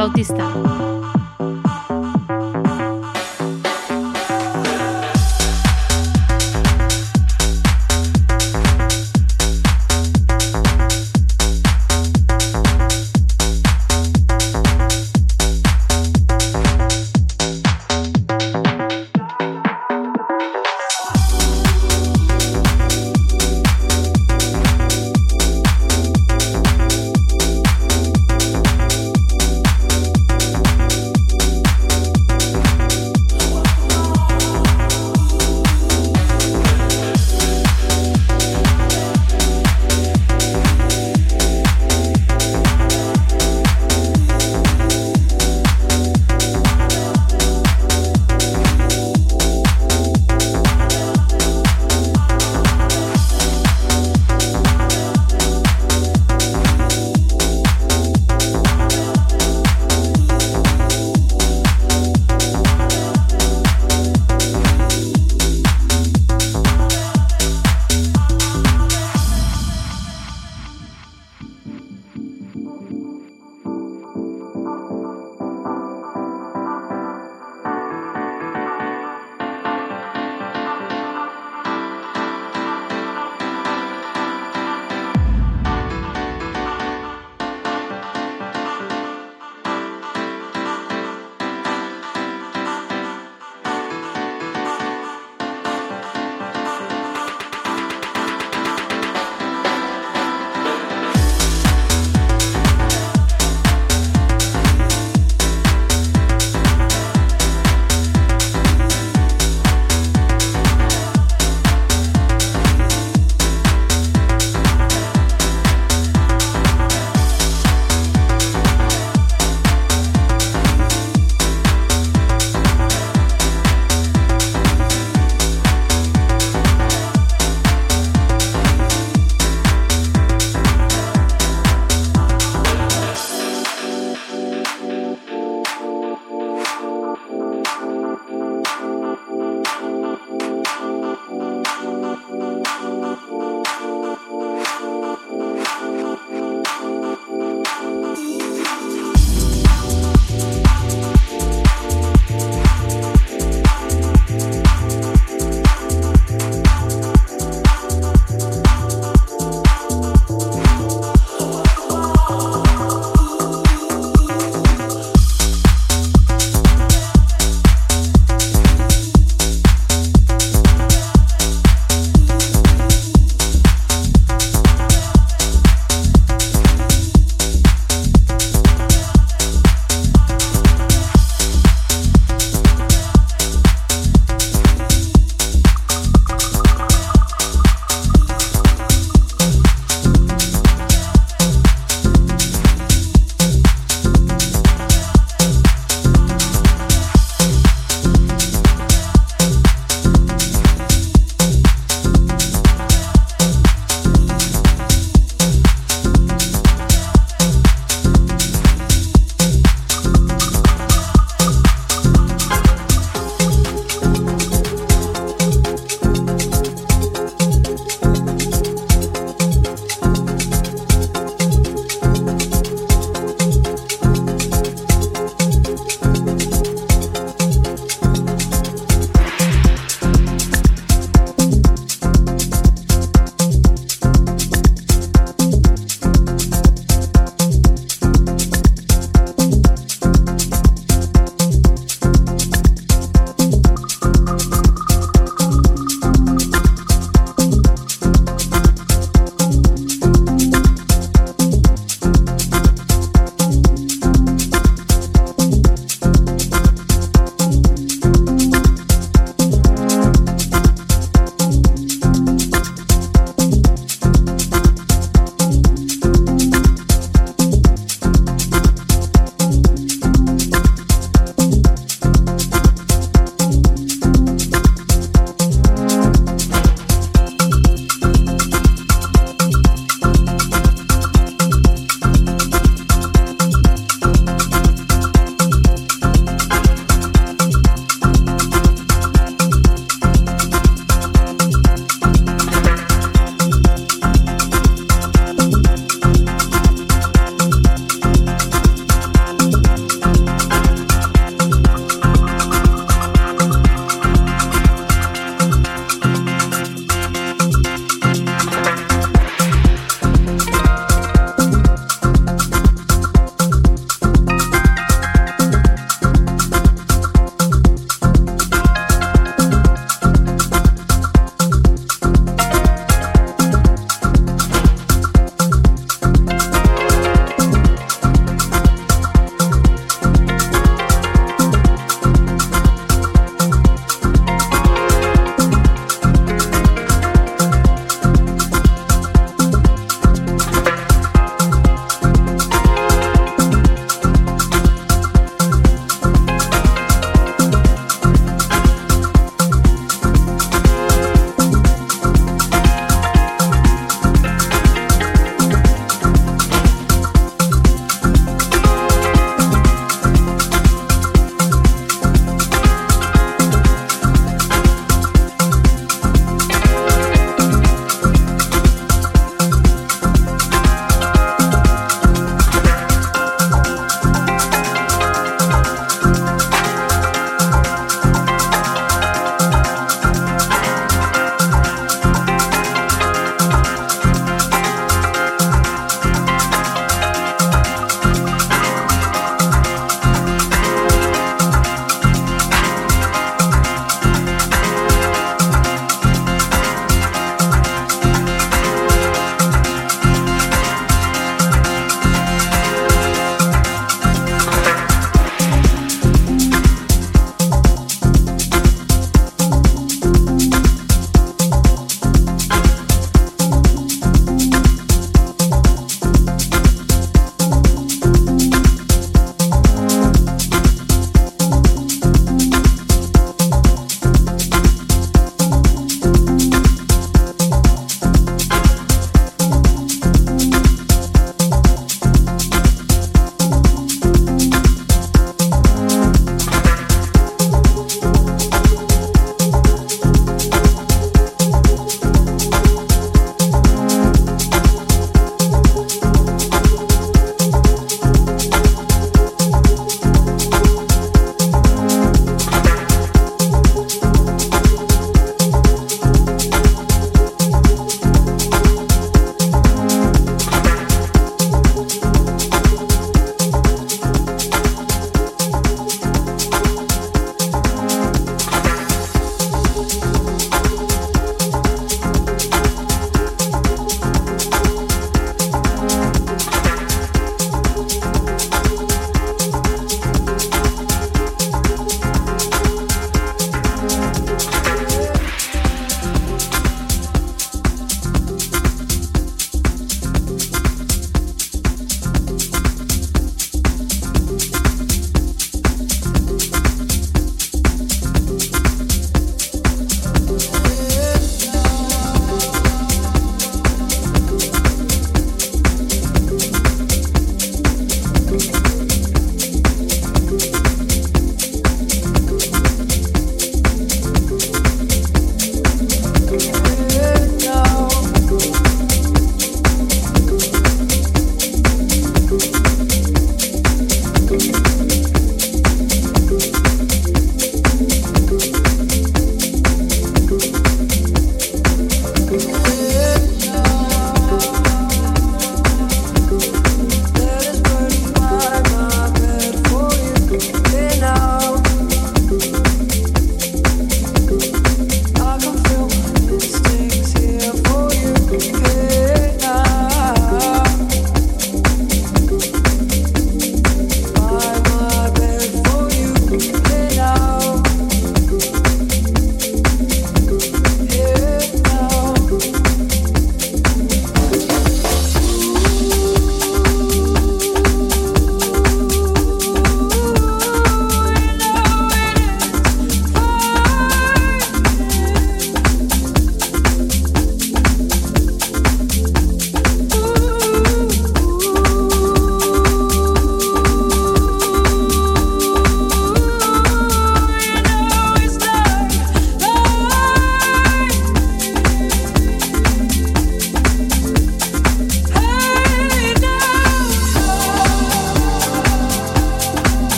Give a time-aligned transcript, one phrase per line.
[0.00, 0.89] Bautista.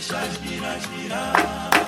[0.00, 1.79] Deixa, gira, girar.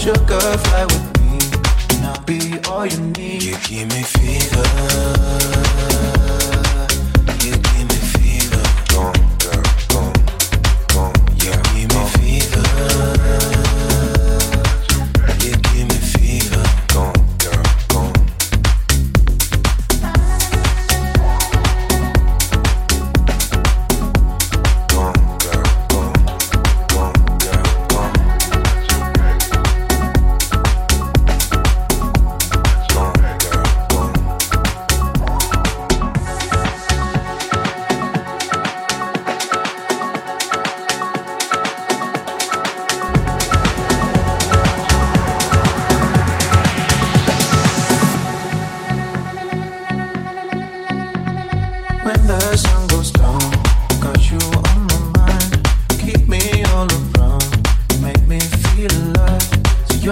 [0.00, 1.36] sugar, fly with me,
[1.90, 3.42] and I'll be all you need.
[3.42, 4.66] You give me fever.
[7.44, 8.62] You give me fever.
[8.92, 9.29] Oh.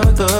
[0.05, 0.38] you're the